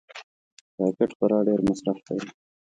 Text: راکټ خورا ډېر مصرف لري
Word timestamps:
راکټ 0.79 1.11
خورا 1.17 1.39
ډېر 1.47 1.59
مصرف 1.67 1.97
لري 2.07 2.29